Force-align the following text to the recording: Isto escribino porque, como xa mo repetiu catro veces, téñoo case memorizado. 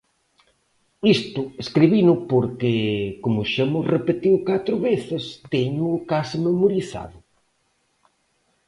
Isto 1.15 1.41
escribino 1.63 2.13
porque, 2.31 2.73
como 3.23 3.41
xa 3.53 3.65
mo 3.71 3.79
repetiu 3.95 4.35
catro 4.49 4.75
veces, 4.87 5.23
téñoo 5.53 6.03
case 6.11 6.37
memorizado. 6.47 7.17